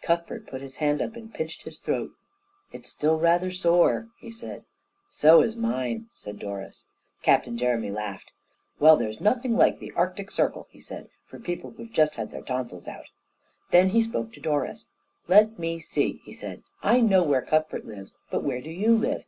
Cuthbert 0.00 0.46
put 0.46 0.62
his 0.62 0.76
hand 0.76 1.02
up 1.02 1.16
and 1.16 1.34
pinched 1.34 1.64
his 1.64 1.78
throat. 1.78 2.12
"It's 2.72 2.88
still 2.88 3.18
rather 3.18 3.50
sore," 3.50 4.08
he 4.18 4.30
said. 4.30 4.64
"So 5.10 5.42
is 5.42 5.54
mine," 5.54 6.08
said 6.14 6.38
Doris. 6.38 6.86
Captain 7.20 7.58
Jeremy 7.58 7.90
laughed. 7.90 8.32
"Well, 8.78 8.96
there's 8.96 9.20
nothing 9.20 9.58
like 9.58 9.78
the 9.78 9.92
Arctic 9.94 10.30
Circle," 10.30 10.66
he 10.70 10.80
said, 10.80 11.10
"for 11.26 11.38
people 11.38 11.72
who've 11.72 11.92
just 11.92 12.14
had 12.14 12.30
their 12.30 12.40
tonsils 12.40 12.88
out." 12.88 13.10
Then 13.70 13.90
he 13.90 14.00
spoke 14.00 14.32
to 14.32 14.40
Doris. 14.40 14.86
"Let 15.28 15.58
me 15.58 15.78
see," 15.78 16.22
he 16.24 16.32
said: 16.32 16.62
"I 16.82 17.02
know 17.02 17.22
where 17.22 17.42
Cuthbert 17.42 17.84
lives, 17.84 18.16
but 18.30 18.42
where 18.42 18.62
do 18.62 18.70
you 18.70 18.96
live?" 18.96 19.24